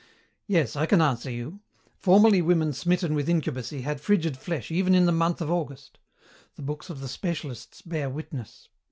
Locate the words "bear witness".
7.83-8.67